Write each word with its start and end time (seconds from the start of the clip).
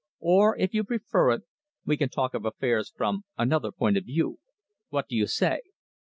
Or, 0.23 0.57
if 0.57 0.73
you 0.73 0.83
prefer 0.83 1.29
it, 1.29 1.43
we 1.85 1.95
can 1.95 2.09
talk 2.09 2.33
of 2.33 2.43
affairs 2.43 2.91
from 2.97 3.23
another 3.37 3.71
point 3.71 3.97
of 3.97 4.05
view. 4.05 4.39
What 4.89 5.07
do 5.07 5.15
you 5.15 5.27
say?" 5.27 5.61